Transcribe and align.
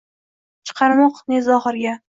Chiqarmoq 0.71 1.21
ne 1.35 1.45
zohirga. 1.51 1.97